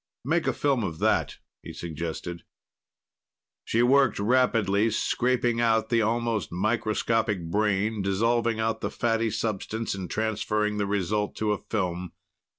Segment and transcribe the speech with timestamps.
[0.25, 2.41] "Make a film of that," he suggested.
[3.63, 10.09] She worked rapidly, scraping out the almost microscopic brain, dissolving out the fatty substance, and
[10.09, 12.13] transferring the result to a film.